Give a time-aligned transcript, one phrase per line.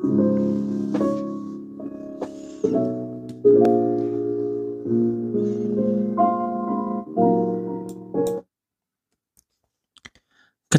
[0.00, 0.08] Các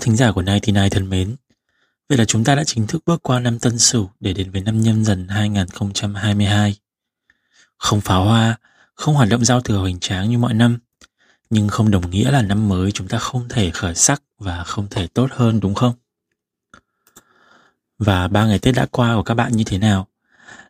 [0.01, 1.35] thính giả của 99 thân mến,
[2.09, 4.61] vậy là chúng ta đã chính thức bước qua năm Tân Sửu để đến với
[4.61, 6.75] năm Nhâm Dần 2022.
[7.77, 8.57] Không pháo hoa,
[8.93, 10.79] không hoạt động giao thừa hoành tráng như mọi năm,
[11.49, 14.87] nhưng không đồng nghĩa là năm mới chúng ta không thể khởi sắc và không
[14.89, 15.93] thể tốt hơn đúng không?
[18.05, 20.07] Và ba ngày Tết đã qua của các bạn như thế nào?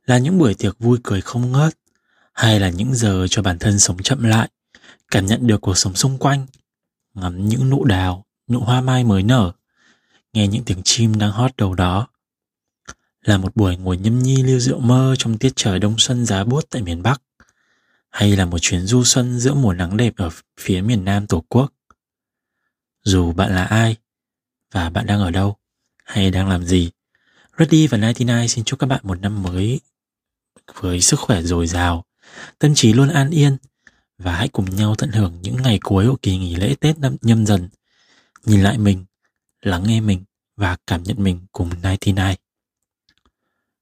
[0.05, 1.77] Là những buổi tiệc vui cười không ngớt
[2.34, 4.49] hay là những giờ cho bản thân sống chậm lại,
[5.12, 6.48] cảm nhận được cuộc sống xung quanh,
[7.13, 9.52] ngắm những nụ đào, nụ hoa mai mới nở,
[10.34, 12.07] nghe những tiếng chim đang hót đầu đó.
[13.21, 16.43] Là một buổi ngồi nhâm nhi lưu rượu mơ trong tiết trời đông xuân giá
[16.43, 17.21] buốt tại miền Bắc,
[18.09, 20.29] hay là một chuyến du xuân giữa mùa nắng đẹp ở
[20.59, 21.73] phía miền Nam Tổ quốc.
[23.04, 23.95] Dù bạn là ai,
[24.71, 25.57] và bạn đang ở đâu,
[26.04, 26.91] hay đang làm gì,
[27.58, 29.80] Reddy và 99 xin chúc các bạn một năm mới
[30.73, 32.05] với sức khỏe dồi dào,
[32.60, 33.58] tâm trí luôn an yên
[34.18, 37.16] và hãy cùng nhau tận hưởng những ngày cuối của kỳ nghỉ lễ Tết năm
[37.21, 37.70] nhâm dần
[38.46, 39.05] nhìn lại mình,
[39.62, 40.24] lắng nghe mình
[40.55, 42.16] và cảm nhận mình cùng 99.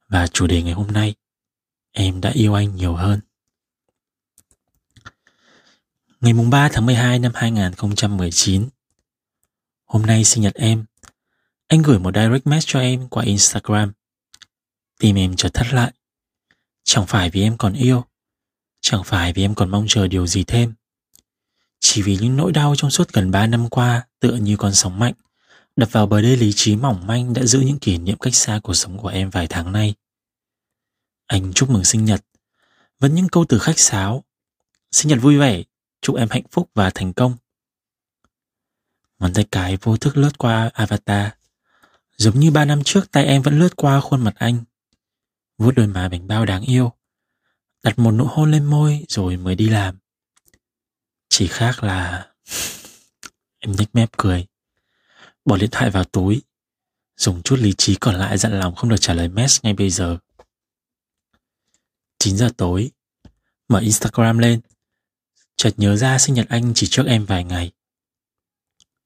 [0.07, 1.15] Và chủ đề ngày hôm nay,
[1.91, 3.19] em đã yêu anh nhiều hơn.
[6.21, 8.69] Ngày mùng 3 tháng 12 năm 2019,
[9.85, 10.85] hôm nay sinh nhật em,
[11.69, 13.91] anh gửi một direct message cho em qua Instagram.
[14.99, 15.93] Tim em chợt thắt lại.
[16.83, 18.05] Chẳng phải vì em còn yêu,
[18.81, 20.73] chẳng phải vì em còn mong chờ điều gì thêm,
[21.79, 24.99] chỉ vì những nỗi đau trong suốt gần 3 năm qua tựa như con sóng
[24.99, 25.13] mạnh,
[25.75, 28.59] đập vào bờ đê lý trí mỏng manh đã giữ những kỷ niệm cách xa
[28.63, 29.95] cuộc sống của em vài tháng nay.
[31.27, 32.25] Anh chúc mừng sinh nhật,
[32.99, 34.23] vẫn những câu từ khách sáo.
[34.91, 35.63] Sinh nhật vui vẻ,
[36.01, 37.35] chúc em hạnh phúc và thành công.
[39.19, 41.38] Ngón tay cái vô thức lướt qua avatar.
[42.19, 44.63] Giống như ba năm trước, tay em vẫn lướt qua khuôn mặt anh.
[45.57, 46.91] vuốt đôi má bánh bao đáng yêu.
[47.83, 49.99] Đặt một nụ hôn lên môi rồi mới đi làm.
[51.29, 52.27] Chỉ khác là...
[53.59, 54.47] Em nhếch mép cười.
[55.45, 56.41] Bỏ điện thoại vào túi.
[57.17, 59.89] Dùng chút lý trí còn lại dặn lòng không được trả lời mess ngay bây
[59.89, 60.17] giờ.
[62.17, 62.91] 9 giờ tối.
[63.67, 64.61] Mở Instagram lên.
[65.55, 67.71] Chợt nhớ ra sinh nhật anh chỉ trước em vài ngày.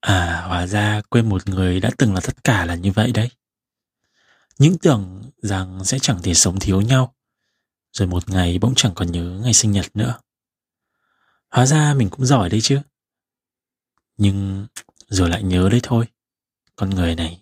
[0.03, 3.30] À, hóa ra quên một người đã từng là tất cả là như vậy đấy.
[4.59, 7.16] Những tưởng rằng sẽ chẳng thể sống thiếu nhau.
[7.94, 10.19] Rồi một ngày bỗng chẳng còn nhớ ngày sinh nhật nữa.
[11.50, 12.80] Hóa ra mình cũng giỏi đấy chứ.
[14.18, 14.68] Nhưng
[15.08, 16.06] rồi lại nhớ đấy thôi.
[16.75, 17.40] Con người này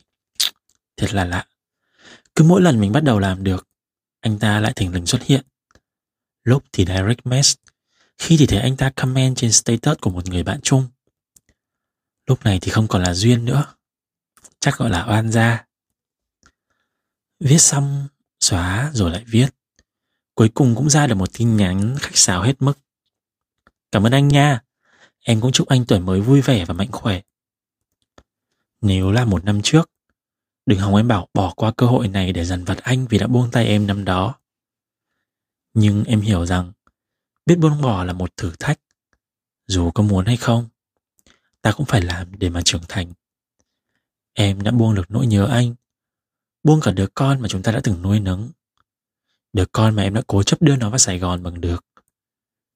[0.97, 1.45] thật là lạ.
[2.35, 3.67] Cứ mỗi lần mình bắt đầu làm được,
[4.19, 5.45] anh ta lại thình lình xuất hiện.
[6.44, 7.61] Lúc thì direct message,
[8.17, 10.88] khi thì thấy anh ta comment trên status của một người bạn chung.
[12.31, 13.66] Lúc này thì không còn là duyên nữa.
[14.59, 15.66] Chắc gọi là oan gia.
[17.40, 18.08] Viết xong,
[18.40, 19.50] xóa rồi lại viết.
[20.36, 22.80] Cuối cùng cũng ra được một tin nhắn khách sáo hết mức.
[23.92, 24.62] Cảm ơn anh nha.
[25.24, 27.22] Em cũng chúc anh tuổi mới vui vẻ và mạnh khỏe.
[28.81, 29.92] Nếu là một năm trước,
[30.66, 33.28] đừng hòng em bảo bỏ qua cơ hội này để dằn vặt anh vì đã
[33.28, 34.36] buông tay em năm đó.
[35.74, 36.72] Nhưng em hiểu rằng,
[37.46, 38.80] biết buông bỏ là một thử thách.
[39.68, 40.69] Dù có muốn hay không,
[41.61, 43.13] ta cũng phải làm để mà trưởng thành.
[44.33, 45.75] Em đã buông được nỗi nhớ anh,
[46.63, 48.49] buông cả đứa con mà chúng ta đã từng nuôi nấng.
[49.53, 51.85] Đứa con mà em đã cố chấp đưa nó vào Sài Gòn bằng được.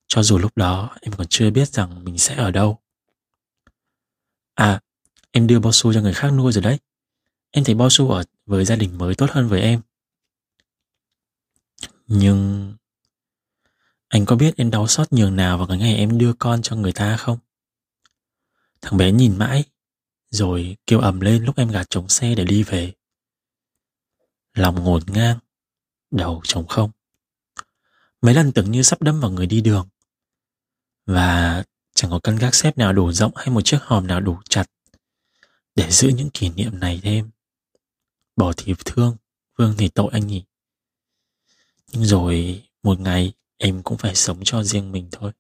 [0.07, 2.79] Cho dù lúc đó em còn chưa biết rằng mình sẽ ở đâu.
[4.53, 4.81] À,
[5.31, 6.79] em đưa bao su cho người khác nuôi rồi đấy.
[7.51, 9.81] Em thấy bao su ở với gia đình mới tốt hơn với em.
[12.07, 12.73] Nhưng...
[14.07, 16.75] Anh có biết em đau xót nhường nào vào cái ngày em đưa con cho
[16.75, 17.37] người ta không?
[18.85, 19.63] Thằng bé nhìn mãi,
[20.29, 22.93] rồi kêu ầm lên lúc em gạt trống xe để đi về.
[24.53, 25.39] Lòng ngổn ngang,
[26.11, 26.91] đầu trống không.
[28.21, 29.87] Mấy lần tưởng như sắp đâm vào người đi đường.
[31.05, 31.63] Và
[31.95, 34.65] chẳng có căn gác xếp nào đủ rộng hay một chiếc hòm nào đủ chặt
[35.75, 37.29] để giữ những kỷ niệm này thêm.
[38.35, 39.17] Bỏ thì thương,
[39.57, 40.43] Vương thì tội anh nhỉ.
[41.91, 45.31] Nhưng rồi một ngày em cũng phải sống cho riêng mình thôi.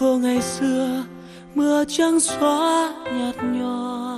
[0.00, 1.04] Tho ngày xưa,
[1.54, 4.16] mưa trắng xóa nhạt nhòa.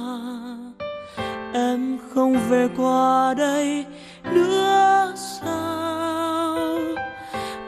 [1.52, 3.84] Em không về qua đây
[4.24, 6.78] nữa sao?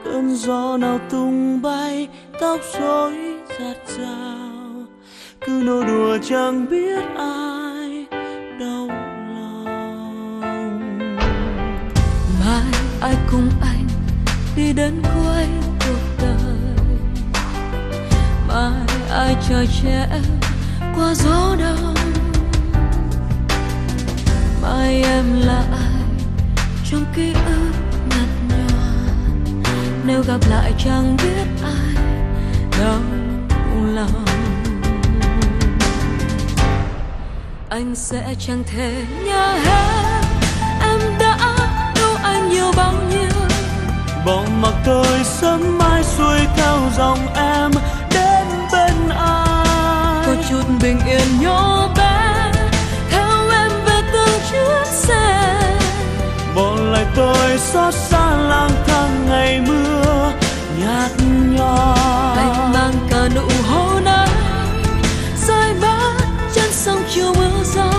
[0.05, 2.08] Cơn gió nào tung bay,
[2.40, 3.14] tóc rối
[3.58, 4.87] giạt rào.
[5.40, 8.06] Cứ nô đùa chẳng biết ai
[8.60, 8.88] đau
[9.34, 10.99] lòng.
[12.40, 13.87] Mai ai cùng anh
[14.56, 15.63] đi đến cuối
[19.14, 20.08] ai chờ che
[20.96, 21.94] qua gió đông?
[24.62, 26.02] Mai em là ai
[26.90, 27.72] trong ký ức
[28.11, 29.14] nhạt nhòa
[30.05, 32.05] nếu gặp lại chẳng biết ai
[32.81, 33.00] đau
[33.94, 34.25] lòng.
[37.69, 40.22] Anh sẽ chẳng thể nhớ hết.
[40.81, 41.38] Em đã
[41.94, 43.31] yêu anh nhiều bao nhiêu?
[44.26, 47.44] Bỏ mặc tôi sớm mai xuôi theo dòng em
[57.16, 60.32] tôi xót xa lang thang ngày mưa
[60.81, 61.11] nhạt
[61.50, 61.94] nhòa.
[62.37, 64.28] Anh mang cả nụ hôn anh
[65.46, 66.14] rơi bát
[66.55, 67.90] chân sông chiều mưa gió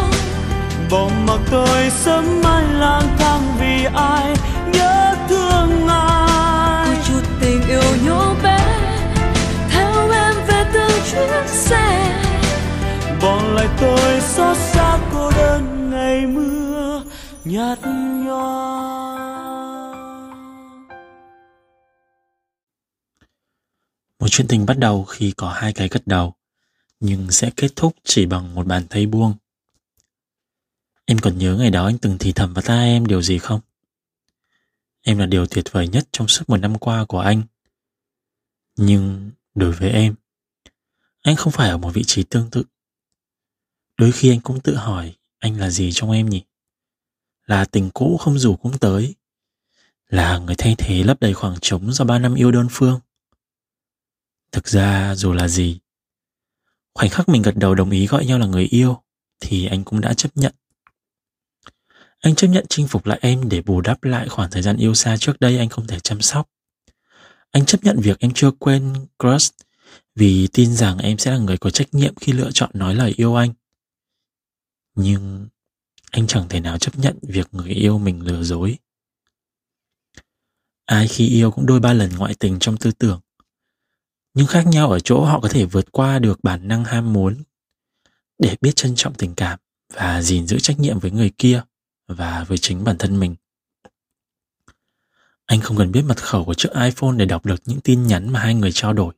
[0.91, 4.35] bỏ mặc tôi sớm mai lang thang vì ai
[4.73, 6.85] nhớ thương ai.
[6.85, 8.59] Có chút tình yêu nhỏ bé
[9.71, 12.11] theo em về từng chiếc xe.
[13.21, 17.01] Bỏ lại tôi xót xa cô đơn ngày mưa
[17.45, 17.79] nhạt
[18.25, 18.74] nhòa
[24.35, 26.35] chuyện tình bắt đầu khi có hai cái gật đầu,
[26.99, 29.33] nhưng sẽ kết thúc chỉ bằng một bàn tay buông.
[31.05, 33.59] Em còn nhớ ngày đó anh từng thì thầm vào tai em điều gì không?
[35.01, 37.43] Em là điều tuyệt vời nhất trong suốt một năm qua của anh.
[38.75, 40.15] Nhưng đối với em,
[41.21, 42.63] anh không phải ở một vị trí tương tự.
[43.97, 46.43] Đôi khi anh cũng tự hỏi anh là gì trong em nhỉ?
[47.45, 49.15] Là tình cũ không rủ cũng tới.
[50.07, 52.99] Là người thay thế lấp đầy khoảng trống do ba năm yêu đơn phương.
[54.55, 55.79] Thực ra dù là gì,
[56.93, 59.03] khoảnh khắc mình gật đầu đồng ý gọi nhau là người yêu
[59.39, 60.55] thì anh cũng đã chấp nhận.
[62.19, 64.93] Anh chấp nhận chinh phục lại em để bù đắp lại khoảng thời gian yêu
[64.93, 66.49] xa trước đây anh không thể chăm sóc.
[67.51, 69.53] Anh chấp nhận việc em chưa quên crush
[70.15, 73.13] vì tin rằng em sẽ là người có trách nhiệm khi lựa chọn nói lời
[73.17, 73.53] yêu anh.
[74.95, 75.47] Nhưng
[76.11, 78.77] anh chẳng thể nào chấp nhận việc người yêu mình lừa dối.
[80.85, 83.21] Ai khi yêu cũng đôi ba lần ngoại tình trong tư tưởng.
[84.35, 87.43] Nhưng khác nhau ở chỗ họ có thể vượt qua được bản năng ham muốn
[88.39, 89.59] để biết trân trọng tình cảm
[89.93, 91.61] và gìn giữ trách nhiệm với người kia
[92.07, 93.35] và với chính bản thân mình.
[95.45, 98.33] Anh không cần biết mật khẩu của chiếc iPhone để đọc được những tin nhắn
[98.33, 99.13] mà hai người trao đổi.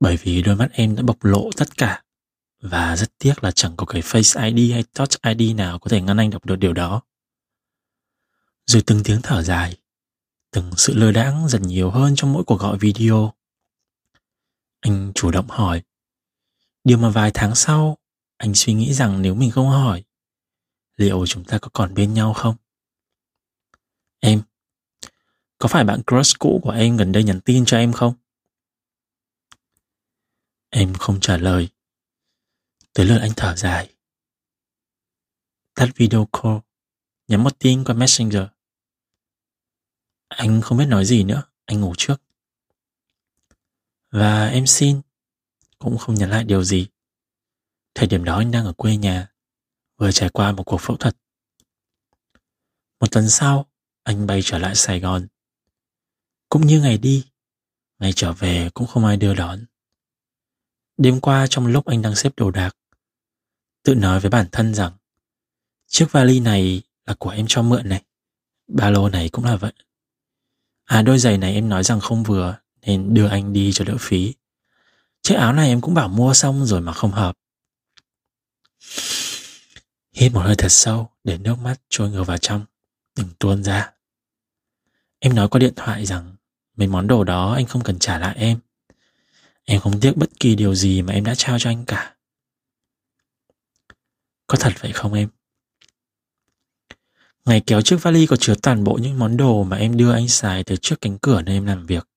[0.00, 2.02] Bởi vì đôi mắt em đã bộc lộ tất cả.
[2.60, 6.00] Và rất tiếc là chẳng có cái Face ID hay Touch ID nào có thể
[6.00, 7.02] ngăn anh đọc được điều đó.
[8.66, 9.76] Rồi từng tiếng thở dài,
[10.50, 13.32] từng sự lơ đãng dần nhiều hơn trong mỗi cuộc gọi video.
[14.84, 15.82] Anh chủ động hỏi.
[16.84, 17.98] Điều mà vài tháng sau,
[18.36, 20.04] anh suy nghĩ rằng nếu mình không hỏi,
[20.96, 22.56] liệu chúng ta có còn bên nhau không?
[24.20, 24.42] Em,
[25.58, 28.14] có phải bạn crush cũ của em gần đây nhắn tin cho em không?
[30.70, 31.68] Em không trả lời.
[32.92, 33.94] Tới lượt anh thở dài.
[35.74, 36.56] Tắt video call,
[37.28, 38.42] nhắn một tin qua Messenger.
[40.28, 42.22] Anh không biết nói gì nữa, anh ngủ trước.
[44.14, 45.00] Và em xin,
[45.78, 46.86] cũng không nhắn lại điều gì.
[47.94, 49.28] Thời điểm đó anh đang ở quê nhà,
[49.96, 51.16] vừa trải qua một cuộc phẫu thuật.
[53.00, 53.66] Một tuần sau,
[54.02, 55.26] anh bay trở lại Sài Gòn.
[56.48, 57.24] Cũng như ngày đi,
[57.98, 59.64] ngày trở về cũng không ai đưa đón.
[60.96, 62.76] Đêm qua trong lúc anh đang xếp đồ đạc,
[63.82, 64.92] tự nói với bản thân rằng
[65.86, 68.04] chiếc vali này là của em cho mượn này,
[68.66, 69.72] ba lô này cũng là vậy.
[70.84, 73.96] À đôi giày này em nói rằng không vừa nên đưa anh đi cho đỡ
[74.00, 74.34] phí.
[75.22, 77.38] Chiếc áo này em cũng bảo mua xong rồi mà không hợp.
[80.12, 82.64] Hít một hơi thật sâu để nước mắt trôi ngược vào trong,
[83.16, 83.92] đừng tuôn ra.
[85.18, 86.36] Em nói qua điện thoại rằng
[86.76, 88.58] mấy món đồ đó anh không cần trả lại em.
[89.64, 92.14] Em không tiếc bất kỳ điều gì mà em đã trao cho anh cả.
[94.46, 95.28] Có thật vậy không em?
[97.44, 100.28] Ngày kéo chiếc vali có chứa toàn bộ những món đồ mà em đưa anh
[100.28, 102.08] xài từ trước cánh cửa nơi em làm việc.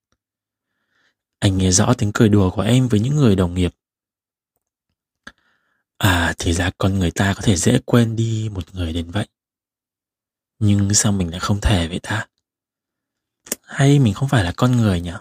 [1.39, 3.75] Anh nghe rõ tiếng cười đùa của em với những người đồng nghiệp.
[5.97, 9.27] À thì ra con người ta có thể dễ quên đi một người đến vậy.
[10.59, 12.27] Nhưng sao mình lại không thể vậy ta?
[13.61, 15.11] Hay mình không phải là con người nhỉ?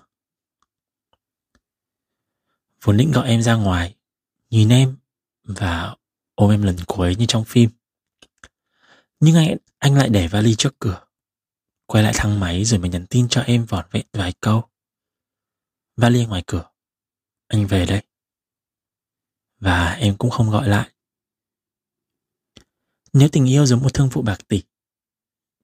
[2.82, 3.94] Vốn định gọi em ra ngoài,
[4.50, 4.96] nhìn em
[5.44, 5.96] và
[6.34, 7.70] ôm em lần cuối như trong phim.
[9.20, 11.02] Nhưng anh, anh lại để vali trước cửa.
[11.86, 14.68] quay lại thang máy rồi mới nhắn tin cho em vỏn vẹn vài câu.
[15.96, 16.70] Vali ngoài cửa.
[17.48, 18.02] Anh về đây.
[19.58, 20.90] Và em cũng không gọi lại.
[23.12, 24.62] Nếu tình yêu giống một thương vụ bạc tỷ,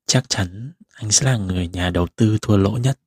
[0.07, 3.01] chắc chắn anh sẽ là người nhà đầu tư thua lỗ nhất.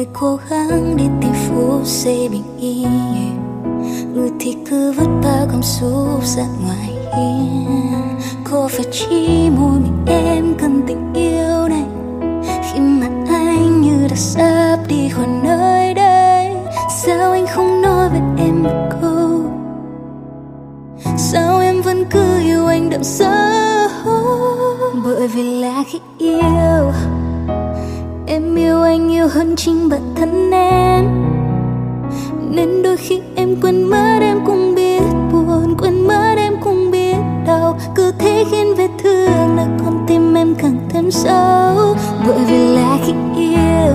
[0.00, 3.34] Người cố gắng đi tìm phút giây bình yên.
[4.14, 7.90] Người thì cứ vứt bao cảm xúc ra ngoài hiên.
[8.44, 11.84] Có phải chỉ mỗi mình em cần tình yêu này.
[12.44, 16.56] Khi mà anh như đã sắp đi khỏi nơi đây,
[17.04, 19.40] sao anh không nói với em một câu?
[21.16, 23.88] Sao em vẫn cứ yêu anh đậm sâu?
[25.04, 26.79] Bởi vì là khi yêu
[29.30, 31.04] hơn chính bản thân em.
[32.50, 37.16] Nên đôi khi em quên mất, em cũng biết buồn, quên mất, em cũng biết
[37.46, 37.78] đau.
[37.94, 41.94] Cứ thế khiến vết thương lại con tim em càng thêm sâu.
[42.26, 43.94] Bởi vì là khi yêu,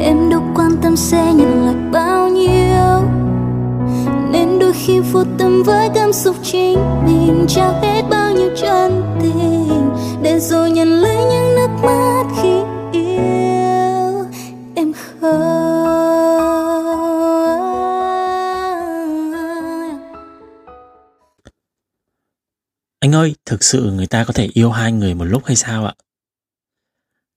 [0.00, 3.08] em đâu quan tâm sẽ nhận lại bao nhiêu.
[4.30, 9.02] Nên đôi khi vô tâm với cảm xúc chính mình, trao hết bao nhiêu chân
[9.22, 9.90] tình.
[10.22, 12.61] Để rồi nhận lấy những nước mắt khi
[23.12, 25.86] Anh ơi, thực sự người ta có thể yêu hai người một lúc hay sao
[25.86, 25.94] ạ?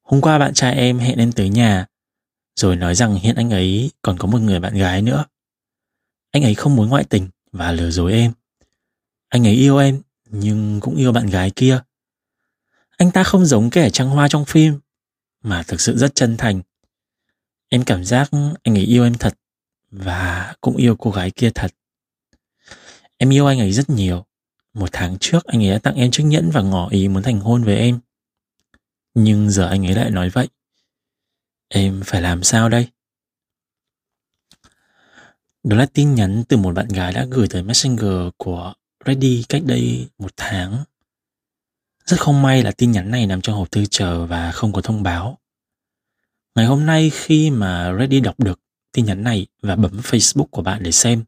[0.03, 1.85] Hôm qua bạn trai em hẹn em tới nhà,
[2.55, 5.25] rồi nói rằng hiện anh ấy còn có một người bạn gái nữa.
[6.31, 8.33] Anh ấy không muốn ngoại tình và lừa dối em.
[9.29, 11.81] Anh ấy yêu em, nhưng cũng yêu bạn gái kia.
[12.97, 14.79] Anh ta không giống kẻ trăng hoa trong phim,
[15.43, 16.61] mà thực sự rất chân thành.
[17.69, 18.29] Em cảm giác
[18.63, 19.37] anh ấy yêu em thật,
[19.91, 21.71] và cũng yêu cô gái kia thật.
[23.17, 24.25] Em yêu anh ấy rất nhiều.
[24.75, 27.39] Một tháng trước anh ấy đã tặng em chiếc nhẫn và ngỏ ý muốn thành
[27.39, 27.99] hôn với em.
[29.13, 30.47] Nhưng giờ anh ấy lại nói vậy.
[31.67, 32.87] Em phải làm sao đây?
[35.63, 38.73] Đó là tin nhắn từ một bạn gái đã gửi tới Messenger của
[39.05, 40.83] Reddy cách đây một tháng.
[42.05, 44.81] Rất không may là tin nhắn này nằm trong hộp thư chờ và không có
[44.81, 45.37] thông báo.
[46.55, 48.59] Ngày hôm nay khi mà Reddy đọc được
[48.91, 51.23] tin nhắn này và bấm Facebook của bạn để xem,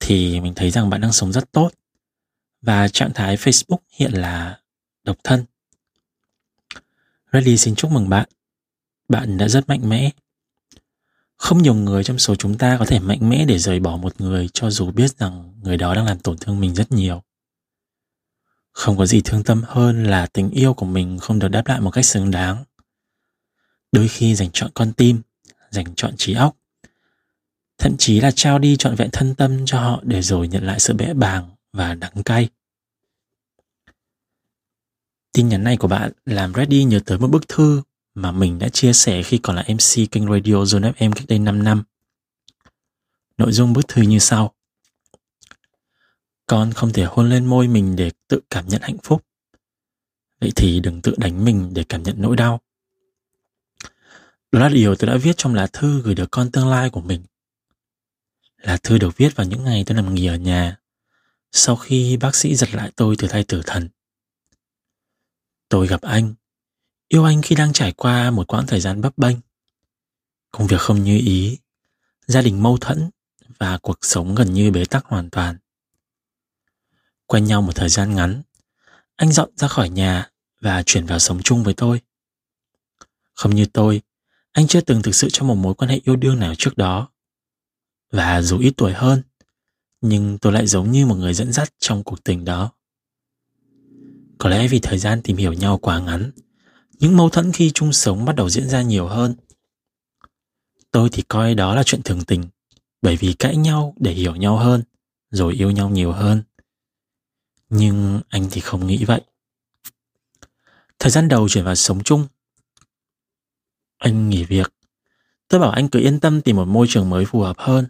[0.00, 1.70] thì mình thấy rằng bạn đang sống rất tốt
[2.62, 4.60] và trạng thái Facebook hiện là
[5.04, 5.44] độc thân.
[7.32, 8.28] Reddy xin chúc mừng bạn.
[9.08, 10.10] Bạn đã rất mạnh mẽ.
[11.36, 14.20] Không nhiều người trong số chúng ta có thể mạnh mẽ để rời bỏ một
[14.20, 17.22] người cho dù biết rằng người đó đang làm tổn thương mình rất nhiều.
[18.72, 21.80] Không có gì thương tâm hơn là tình yêu của mình không được đáp lại
[21.80, 22.64] một cách xứng đáng.
[23.92, 25.22] Đôi khi dành chọn con tim,
[25.70, 26.56] dành chọn trí óc,
[27.78, 30.80] thậm chí là trao đi trọn vẹn thân tâm cho họ để rồi nhận lại
[30.80, 32.48] sự bẽ bàng và đắng cay.
[35.32, 37.82] Tin nhắn này của bạn làm Reddy nhớ tới một bức thư
[38.14, 41.38] mà mình đã chia sẻ khi còn là MC kênh Radio Zone FM cách đây
[41.38, 41.82] 5 năm.
[43.38, 44.54] Nội dung bức thư như sau.
[46.46, 49.24] Con không thể hôn lên môi mình để tự cảm nhận hạnh phúc.
[50.40, 52.60] Vậy thì đừng tự đánh mình để cảm nhận nỗi đau.
[54.52, 57.00] Đó là điều tôi đã viết trong lá thư gửi được con tương lai của
[57.00, 57.22] mình.
[58.56, 60.76] Lá thư được viết vào những ngày tôi nằm nghỉ ở nhà,
[61.52, 63.88] sau khi bác sĩ giật lại tôi từ tay tử thần.
[65.68, 66.34] Tôi gặp anh,
[67.08, 69.36] yêu anh khi đang trải qua một quãng thời gian bấp bênh.
[70.50, 71.58] Công việc không như ý,
[72.26, 73.10] gia đình mâu thuẫn
[73.58, 75.58] và cuộc sống gần như bế tắc hoàn toàn.
[77.26, 78.42] Quen nhau một thời gian ngắn,
[79.16, 82.00] anh dọn ra khỏi nhà và chuyển vào sống chung với tôi.
[83.34, 84.02] Không như tôi,
[84.52, 87.08] anh chưa từng thực sự trong một mối quan hệ yêu đương nào trước đó.
[88.10, 89.22] Và dù ít tuổi hơn,
[90.00, 92.72] nhưng tôi lại giống như một người dẫn dắt trong cuộc tình đó.
[94.38, 96.30] Có lẽ vì thời gian tìm hiểu nhau quá ngắn,
[96.98, 99.34] những mâu thuẫn khi chung sống bắt đầu diễn ra nhiều hơn.
[100.90, 102.44] Tôi thì coi đó là chuyện thường tình,
[103.02, 104.82] bởi vì cãi nhau để hiểu nhau hơn,
[105.30, 106.42] rồi yêu nhau nhiều hơn.
[107.68, 109.20] Nhưng anh thì không nghĩ vậy.
[110.98, 112.26] Thời gian đầu chuyển vào sống chung,
[113.98, 114.74] anh nghỉ việc.
[115.48, 117.86] Tôi bảo anh cứ yên tâm tìm một môi trường mới phù hợp hơn.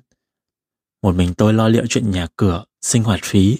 [1.09, 3.59] Một mình tôi lo liệu chuyện nhà cửa, sinh hoạt phí.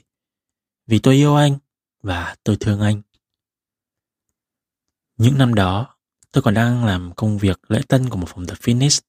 [0.87, 1.59] Vì tôi yêu anh
[2.03, 3.03] và tôi thương anh.
[5.17, 5.97] Những năm đó,
[6.33, 9.01] tôi còn đang làm công việc lễ tân của một phòng tập fitness.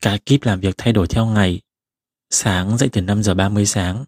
[0.00, 1.60] Cả kíp làm việc thay đổi theo ngày.
[2.30, 4.04] Sáng dậy từ 5 giờ 30 sáng,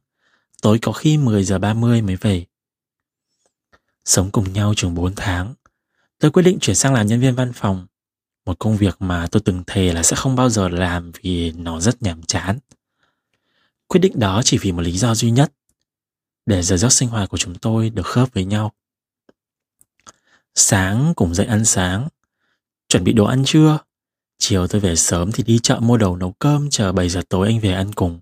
[0.63, 2.47] tối có khi 10 giờ 30 mới về.
[4.05, 5.55] Sống cùng nhau chừng 4 tháng,
[6.19, 7.87] tôi quyết định chuyển sang làm nhân viên văn phòng.
[8.45, 11.81] Một công việc mà tôi từng thề là sẽ không bao giờ làm vì nó
[11.81, 12.59] rất nhàm chán.
[13.93, 15.53] Quyết định đó chỉ vì một lý do duy nhất,
[16.47, 18.73] để giờ giấc sinh hoạt của chúng tôi được khớp với nhau.
[20.55, 22.09] Sáng cùng dậy ăn sáng,
[22.89, 23.79] chuẩn bị đồ ăn trưa.
[24.39, 27.47] Chiều tôi về sớm thì đi chợ mua đồ nấu cơm chờ 7 giờ tối
[27.47, 28.21] anh về ăn cùng.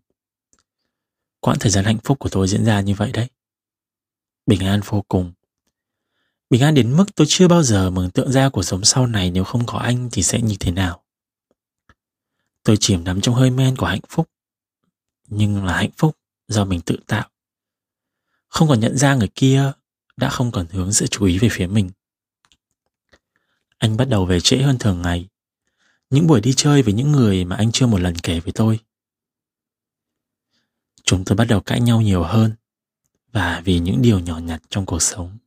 [1.40, 3.28] Quãng thời gian hạnh phúc của tôi diễn ra như vậy đấy.
[4.46, 5.32] Bình an vô cùng.
[6.50, 9.30] Bình an đến mức tôi chưa bao giờ mường tượng ra cuộc sống sau này
[9.30, 11.02] nếu không có anh thì sẽ như thế nào.
[12.62, 14.28] Tôi chìm đắm trong hơi men của hạnh phúc.
[15.30, 16.16] Nhưng là hạnh phúc
[16.49, 17.28] do mình tự tạo.
[18.49, 19.72] Không còn nhận ra người kia
[20.16, 21.90] đã không còn hướng sự chú ý về phía mình.
[23.78, 25.28] Anh bắt đầu về trễ hơn thường ngày.
[26.10, 28.80] Những buổi đi chơi với những người mà anh chưa một lần kể với tôi.
[31.04, 32.52] Chúng tôi bắt đầu cãi nhau nhiều hơn
[33.32, 35.38] và vì những điều nhỏ nhặt trong cuộc sống.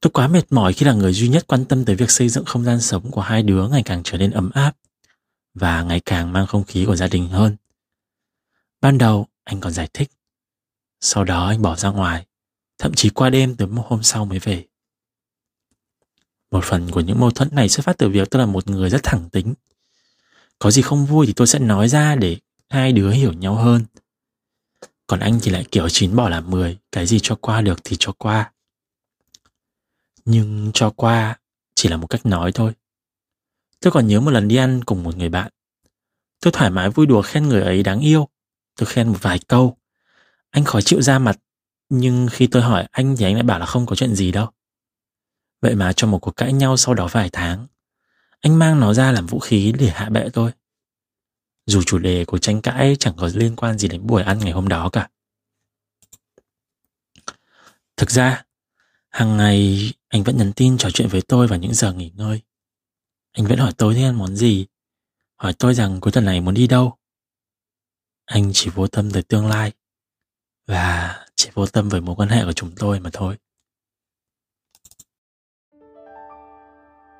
[0.00, 2.44] Tôi quá mệt mỏi khi là người duy nhất quan tâm tới việc xây dựng
[2.44, 4.76] không gian sống của hai đứa ngày càng trở nên ấm áp
[5.54, 7.56] và ngày càng mang không khí của gia đình hơn.
[8.82, 10.10] Ban đầu anh còn giải thích.
[11.00, 12.26] Sau đó anh bỏ ra ngoài,
[12.78, 14.66] thậm chí qua đêm tới một hôm sau mới về.
[16.50, 18.90] Một phần của những mâu thuẫn này xuất phát từ việc tôi là một người
[18.90, 19.54] rất thẳng tính.
[20.58, 22.36] Có gì không vui thì tôi sẽ nói ra để
[22.68, 23.84] hai đứa hiểu nhau hơn.
[25.06, 27.96] Còn anh thì lại kiểu chín bỏ làm mười, cái gì cho qua được thì
[27.98, 28.52] cho qua.
[30.24, 31.38] Nhưng cho qua
[31.74, 32.72] chỉ là một cách nói thôi.
[33.80, 35.52] Tôi còn nhớ một lần đi ăn cùng một người bạn.
[36.40, 38.28] Tôi thoải mái vui đùa khen người ấy đáng yêu.
[38.76, 39.76] Tôi khen một vài câu.
[40.50, 41.38] Anh khó chịu ra mặt,
[41.88, 44.50] nhưng khi tôi hỏi anh thì anh lại bảo là không có chuyện gì đâu.
[45.60, 47.66] Vậy mà trong một cuộc cãi nhau sau đó vài tháng,
[48.40, 50.52] anh mang nó ra làm vũ khí để hạ bệ tôi.
[51.66, 54.52] Dù chủ đề của tranh cãi chẳng có liên quan gì đến buổi ăn ngày
[54.52, 55.08] hôm đó cả.
[57.96, 58.44] Thực ra,
[59.08, 62.40] hàng ngày anh vẫn nhắn tin trò chuyện với tôi vào những giờ nghỉ ngơi.
[63.32, 64.66] Anh vẫn hỏi tôi thích ăn món gì,
[65.36, 66.96] hỏi tôi rằng cuối tuần này muốn đi đâu.
[68.32, 69.72] Anh chỉ vô tâm tới tương lai
[70.66, 73.36] và chỉ vô tâm với mối quan hệ của chúng tôi mà thôi.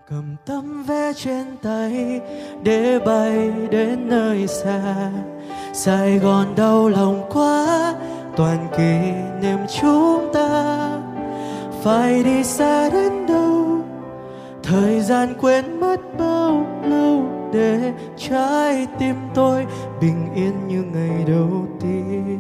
[0.09, 2.21] cầm tấm vé trên tay
[2.63, 5.13] để bay đến nơi xa.
[5.75, 7.95] Sài gòn đau lòng quá,
[8.37, 10.89] toàn kỷ niệm chúng ta.
[11.83, 13.85] Phải đi xa đến đâu,
[14.63, 19.67] thời gian quên mất bao lâu để trái tim tôi
[20.01, 22.39] bình yên như ngày đầu tiên.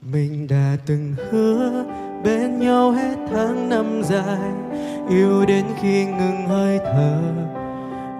[0.00, 1.84] Mình đã từng hứa
[2.24, 4.50] bên nhau hết tháng năm dài,
[5.08, 7.18] yêu đến khi ngừng hơi thở,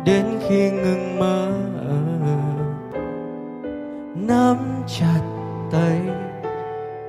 [0.05, 1.64] đến khi ngừng mơ
[4.29, 5.21] nắm chặt
[5.73, 6.01] tay,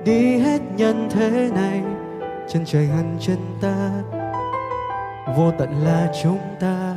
[0.04, 1.82] đi hết nhân thế này,
[2.48, 4.15] chân trời hằn chân ta
[5.34, 6.94] vô tận là chúng ta,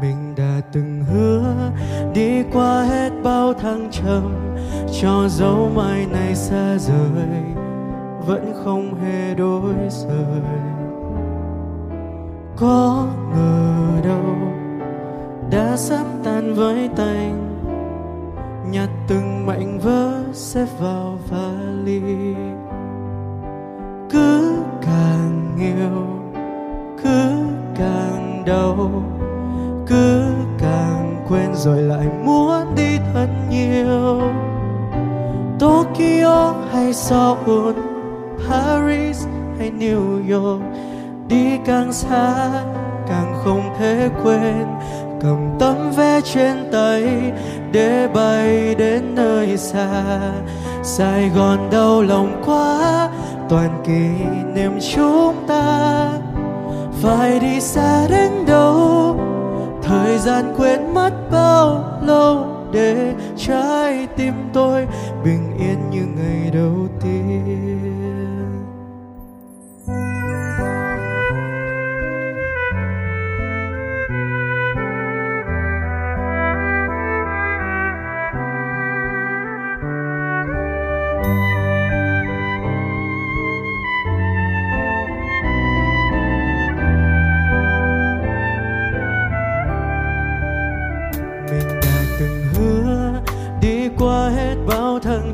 [0.00, 1.70] mình đã từng hứa
[2.14, 4.56] đi qua hết bao thăng trầm,
[5.00, 7.42] cho dấu mai này xa rời,
[8.26, 10.42] vẫn không hề đổi rời.
[12.56, 14.36] Có ngờ đâu,
[15.50, 17.50] đã sắp tan với tành
[18.70, 22.34] nhặt từng mảnh vỡ xếp vào vali.
[24.10, 26.13] Cứ càng yêu
[28.46, 29.02] đâu.
[29.86, 30.24] Cứ
[30.58, 34.20] càng quên rồi lại muốn đi thật nhiều.
[35.58, 37.74] Tokyo hay Seoul,
[38.48, 39.26] Paris
[39.58, 40.62] hay New York,
[41.28, 42.50] đi càng xa
[43.08, 44.66] càng không thể quên.
[45.20, 47.32] Cầm tấm vé trên tay
[47.72, 50.02] để bay đến nơi xa.
[50.82, 53.08] Sài Gòn đau lòng quá,
[53.48, 56.03] toàn kỷ niệm chúng ta
[57.04, 59.16] phải đi xa đến đâu?
[59.82, 64.86] Thời gian quên mất bao lâu để trái tim tôi
[65.24, 67.73] bình yên như ngày đầu tiên?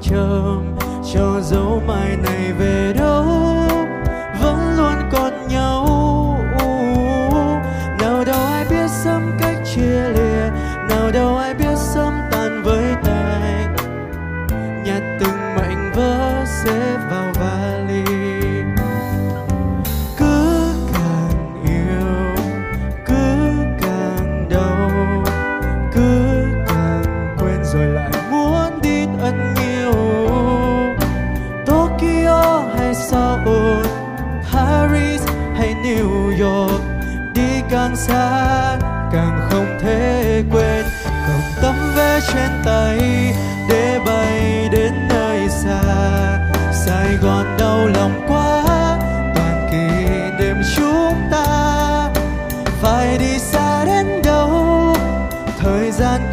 [0.02, 0.76] Trầm
[1.14, 3.59] cho dấu mai này về đâu?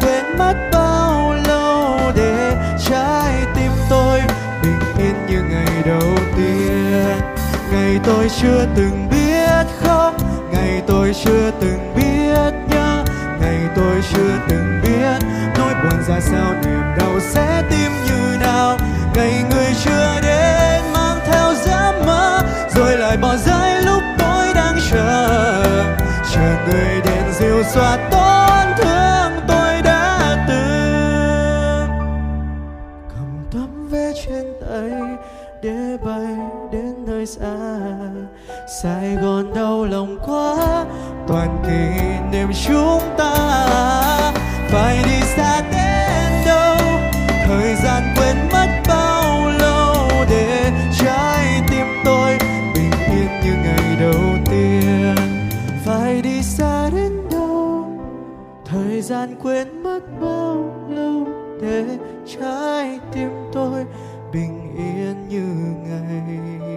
[0.00, 2.56] quên mất bao lâu để
[2.88, 4.20] trái tim tôi
[4.62, 7.20] bình yên như ngày đầu tiên.
[7.72, 10.14] Ngày tôi chưa từng biết khóc,
[10.52, 13.04] ngày tôi chưa từng biết nhớ,
[13.40, 15.26] ngày tôi chưa từng biết
[15.58, 18.76] nỗi buồn ra sao, niềm đau sẽ tim như nào.
[19.14, 22.40] Ngày người chưa đến mang theo giấc mơ,
[22.74, 25.74] rồi lại bỏ rơi lúc tôi đang chờ.
[26.34, 28.47] Chờ người đến dịu xóa tôi.
[41.28, 42.00] Toàn kỷ
[42.32, 44.32] niệm chúng ta.
[44.68, 46.76] Phải đi xa đến đâu?
[47.46, 52.38] Thời gian quên mất bao lâu để trái tim tôi
[52.74, 55.14] bình yên như ngày đầu tiên?
[55.84, 57.86] Phải đi xa đến đâu?
[58.64, 61.26] Thời gian quên mất bao lâu
[61.62, 61.84] để
[62.38, 63.84] trái tim tôi
[64.32, 65.46] bình yên như
[65.88, 66.67] ngày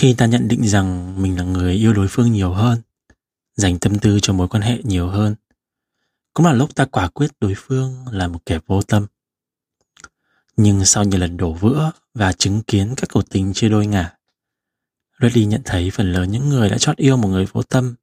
[0.00, 2.78] Khi ta nhận định rằng mình là người yêu đối phương nhiều hơn,
[3.56, 5.34] dành tâm tư cho mối quan hệ nhiều hơn,
[6.34, 9.06] cũng là lúc ta quả quyết đối phương là một kẻ vô tâm.
[10.56, 14.16] Nhưng sau nhiều lần đổ vỡ và chứng kiến các cuộc tình chia đôi ngả,
[15.20, 17.94] Reddy nhận thấy phần lớn những người đã chót yêu một người vô tâm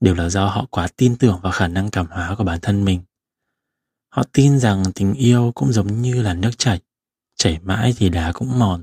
[0.00, 2.84] đều là do họ quá tin tưởng vào khả năng cảm hóa của bản thân
[2.84, 3.02] mình.
[4.08, 6.80] Họ tin rằng tình yêu cũng giống như là nước chảy,
[7.36, 8.82] chảy mãi thì đá cũng mòn.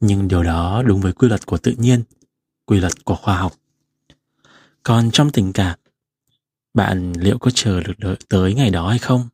[0.00, 2.02] Nhưng điều đó đúng với quy luật của tự nhiên,
[2.66, 3.52] quy luật của khoa học.
[4.82, 5.78] Còn trong tình cảm,
[6.74, 9.28] bạn liệu có chờ được đợi tới ngày đó hay không?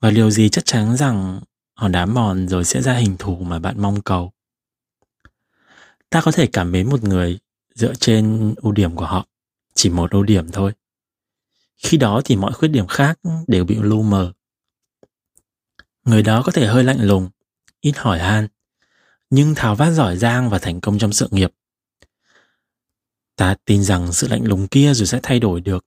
[0.00, 1.40] Và điều gì chắc chắn rằng
[1.74, 4.32] họ đá mòn rồi sẽ ra hình thù mà bạn mong cầu?
[6.10, 7.38] Ta có thể cảm mến một người
[7.74, 9.26] dựa trên ưu điểm của họ,
[9.74, 10.72] chỉ một ưu điểm thôi.
[11.76, 14.32] Khi đó thì mọi khuyết điểm khác đều bị lu mờ.
[16.04, 17.28] Người đó có thể hơi lạnh lùng,
[17.80, 18.48] ít hỏi han,
[19.30, 21.52] nhưng tháo vát giỏi giang và thành công trong sự nghiệp.
[23.36, 25.86] Ta tin rằng sự lạnh lùng kia rồi sẽ thay đổi được.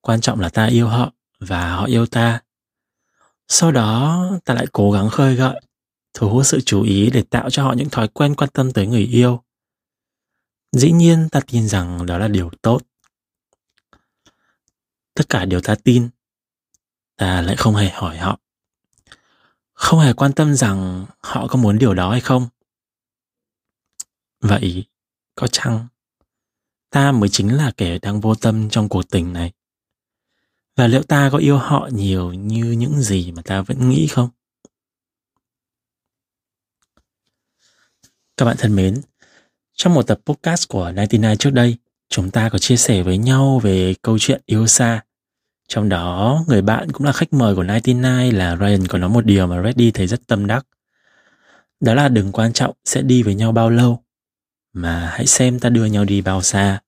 [0.00, 2.40] Quan trọng là ta yêu họ và họ yêu ta.
[3.48, 5.60] Sau đó ta lại cố gắng khơi gợi,
[6.14, 8.86] thu hút sự chú ý để tạo cho họ những thói quen quan tâm tới
[8.86, 9.42] người yêu.
[10.72, 12.82] Dĩ nhiên ta tin rằng đó là điều tốt.
[15.14, 16.08] Tất cả điều ta tin,
[17.16, 18.38] ta lại không hề hỏi họ.
[19.72, 22.48] Không hề quan tâm rằng họ có muốn điều đó hay không.
[24.42, 24.84] Vậy,
[25.34, 25.86] có chăng
[26.90, 29.52] ta mới chính là kẻ đang vô tâm trong cuộc tình này?
[30.76, 34.28] Và liệu ta có yêu họ nhiều như những gì mà ta vẫn nghĩ không?
[38.36, 39.02] Các bạn thân mến,
[39.72, 41.76] trong một tập podcast của 99 trước đây,
[42.08, 45.04] chúng ta có chia sẻ với nhau về câu chuyện yêu xa.
[45.68, 48.02] Trong đó, người bạn cũng là khách mời của 99
[48.32, 50.66] là Ryan có nói một điều mà Reddy thấy rất tâm đắc.
[51.80, 54.01] Đó là đừng quan trọng sẽ đi với nhau bao lâu,
[54.72, 56.80] mà hãy xem ta đưa nhau đi bao xa.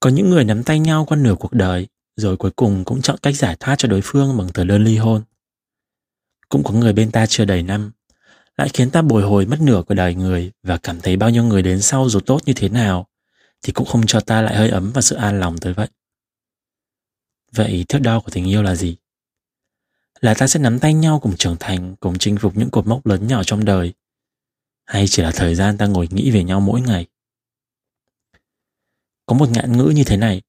[0.00, 3.18] Có những người nắm tay nhau qua nửa cuộc đời, rồi cuối cùng cũng chọn
[3.22, 5.22] cách giải thoát cho đối phương bằng tờ đơn ly hôn.
[6.48, 7.92] Cũng có người bên ta chưa đầy năm,
[8.56, 11.44] lại khiến ta bồi hồi mất nửa của đời người và cảm thấy bao nhiêu
[11.44, 13.06] người đến sau dù tốt như thế nào
[13.62, 15.88] thì cũng không cho ta lại hơi ấm và sự an lòng tới vậy.
[17.52, 18.96] Vậy thước đo của tình yêu là gì?
[20.20, 23.06] Là ta sẽ nắm tay nhau cùng trưởng thành, cùng chinh phục những cột mốc
[23.06, 23.92] lớn nhỏ trong đời,
[24.90, 27.06] hay chỉ là thời gian ta ngồi nghĩ về nhau mỗi ngày?
[29.26, 30.42] Có một ngạn ngữ như thế này.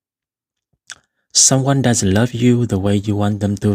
[1.34, 3.70] Someone doesn't love you the way you want them to.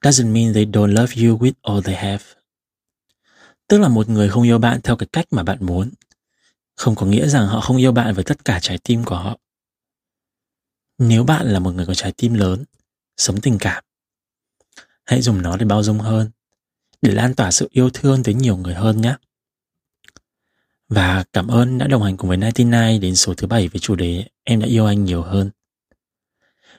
[0.00, 2.24] Doesn't mean they don't love you with all they have.
[3.68, 5.90] Tức là một người không yêu bạn theo cái cách mà bạn muốn.
[6.76, 9.38] Không có nghĩa rằng họ không yêu bạn với tất cả trái tim của họ.
[10.98, 12.64] Nếu bạn là một người có trái tim lớn,
[13.16, 13.84] sống tình cảm,
[15.04, 16.30] hãy dùng nó để bao dung hơn,
[17.02, 19.16] để lan tỏa sự yêu thương tới nhiều người hơn nhé.
[20.90, 23.94] Và cảm ơn đã đồng hành cùng với 99 đến số thứ bảy với chủ
[23.94, 25.50] đề Em đã yêu anh nhiều hơn.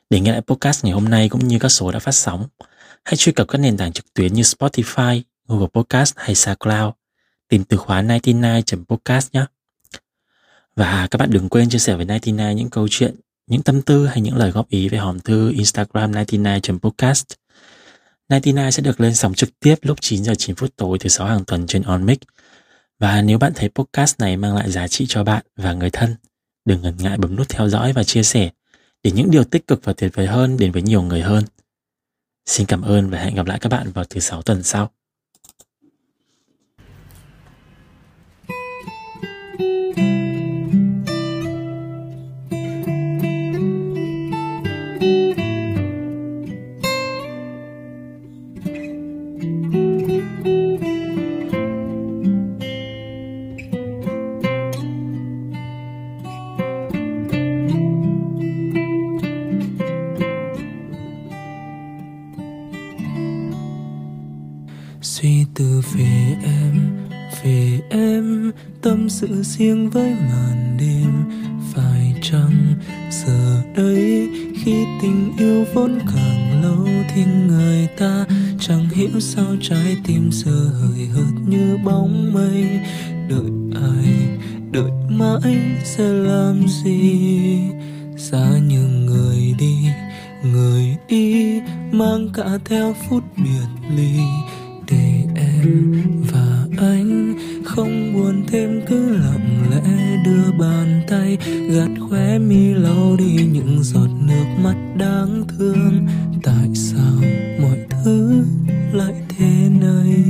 [0.10, 2.47] Để nghe lại podcast ngày hôm nay cũng như các số đã phát sóng,
[3.04, 6.93] hãy truy cập các nền tảng trực tuyến như Spotify, Google Podcast hay SoundCloud,
[7.47, 9.45] tìm từ khóa 99.podcast nhé.
[10.76, 13.15] Và các bạn đừng quên chia sẻ với 99 những câu chuyện,
[13.47, 17.24] những tâm tư hay những lời góp ý về hòm thư Instagram 99.podcast.
[18.30, 21.28] 99 sẽ được lên sóng trực tiếp lúc 9 giờ 9 phút tối thứ sáu
[21.28, 22.17] hàng tuần trên OnMix.
[23.02, 26.16] Và nếu bạn thấy podcast này mang lại giá trị cho bạn và người thân,
[26.66, 28.50] đừng ngần ngại bấm nút theo dõi và chia sẻ
[29.04, 31.44] để những điều tích cực và tuyệt vời hơn đến với nhiều người hơn.
[32.46, 34.92] Xin cảm ơn và hẹn gặp lại các bạn vào thứ sáu tuần sau.
[69.21, 71.23] Sự riêng với màn đêm
[71.73, 72.75] phải chăng
[73.12, 74.29] giờ đây
[74.63, 78.25] khi tình yêu vốn càng lâu thì người ta
[78.60, 82.79] chẳng hiểu sao trái tim giờ hời hợt như bóng mây?
[83.29, 84.13] Đợi ai,
[84.71, 87.39] đợi mãi sẽ làm gì?
[88.17, 89.77] Xa như người đi
[90.43, 91.60] người đi,
[91.91, 94.19] mang cả theo phút biệt ly.
[94.91, 96.20] Để em
[97.82, 101.38] không buồn thêm, cứ lặng lẽ đưa bàn tay,
[101.70, 106.08] gạt khóe mi lau đi những giọt nước mắt đáng thương.
[106.44, 107.13] Tại sao
[107.62, 108.44] mọi thứ
[108.94, 110.24] lại thế này?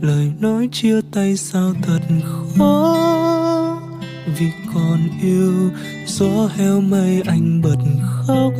[0.00, 2.00] Lời nói chia tay sao thật
[2.58, 2.96] khó,
[4.38, 5.70] vì còn yêu,
[6.06, 8.52] gió heo mây anh bật khóc.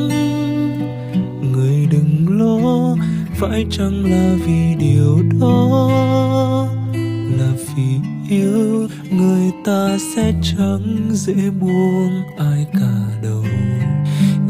[1.53, 2.97] Người đừng lo
[3.41, 5.89] phải chăng là vì điều đó?
[7.39, 7.97] Là vì
[8.31, 13.45] yêu người ta sẽ chẳng dễ buông ai cả đâu.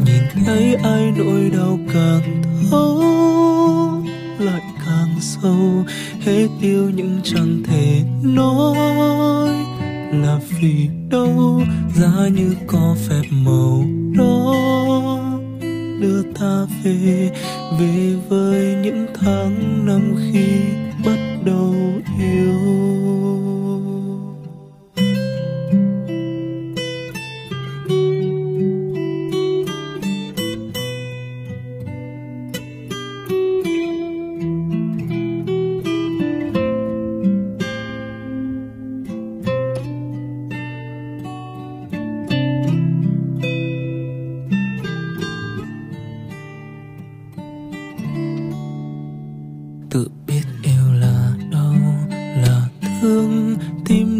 [0.05, 3.01] Nhìn thấy ai nỗi đau càng thấu,
[4.39, 5.85] lại càng sâu
[6.19, 9.53] hết yêu nhưng chẳng thể nói.
[10.13, 11.61] Là vì đâu,
[11.95, 13.83] giá như có phép màu
[14.17, 14.68] đó
[16.39, 17.31] ta về
[17.79, 20.47] về với những tháng năm khi
[21.05, 21.75] bắt đầu
[22.19, 22.88] yêu.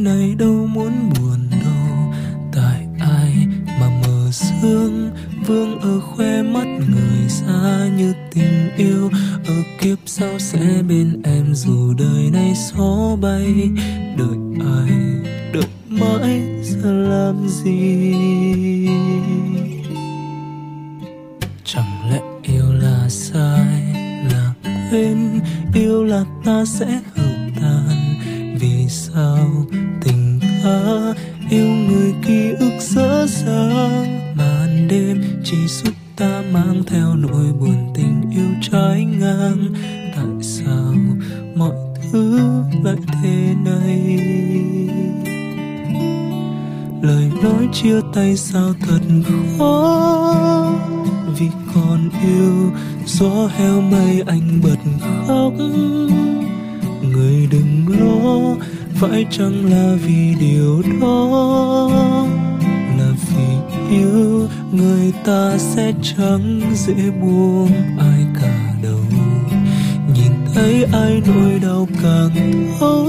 [0.10, 2.14] Nay đâu muốn buồn đâu.
[2.54, 3.48] Tại ai
[3.80, 5.12] mà mờ sương,
[5.48, 9.10] vương ở khoe mắt người xa như tình yêu.
[9.48, 13.70] Ở kiếp sau sẽ bên em dù đời này gió bay.
[14.18, 14.38] Đợi
[14.78, 14.92] ai,
[15.54, 17.99] đợi mãi, giờ làm gì?
[53.40, 54.78] Gió heo mây anh bật
[55.28, 55.54] khóc.
[57.02, 58.56] Người đừng lo
[58.96, 61.90] phải chăng là vì điều đó?
[62.98, 63.46] Là vì
[63.98, 69.00] yêu, người ta sẽ chẳng dễ buông ai cả đâu.
[70.16, 73.08] Nhìn thấy ai nỗi đau càng thấu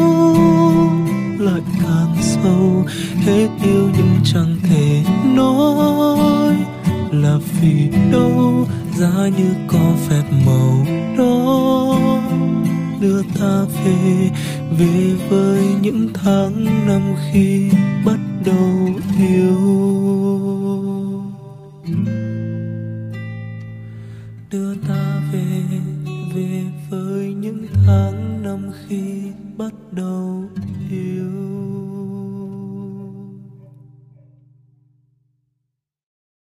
[1.39, 2.85] lại càng sâu.
[3.27, 5.03] Hết yêu nhưng chẳng thể
[5.35, 6.57] nói
[7.13, 8.67] là vì đâu
[9.01, 10.87] giá như có phép màu
[11.19, 11.97] đó.
[13.01, 14.31] Đưa ta về
[14.79, 17.71] về với những tháng năm khi
[18.05, 20.00] bắt đầu yêu.